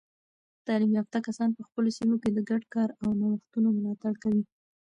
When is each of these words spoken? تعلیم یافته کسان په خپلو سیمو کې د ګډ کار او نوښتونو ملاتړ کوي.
تعلیم 0.65 0.91
یافته 0.99 1.17
کسان 1.27 1.49
په 1.57 1.61
خپلو 1.67 1.89
سیمو 1.97 2.15
کې 2.21 2.29
د 2.33 2.39
ګډ 2.49 2.63
کار 2.73 2.89
او 3.01 3.09
نوښتونو 3.19 3.69
ملاتړ 3.77 4.13
کوي. 4.23 4.43